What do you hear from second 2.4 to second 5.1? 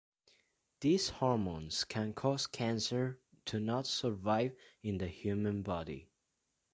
cancer to not survive in the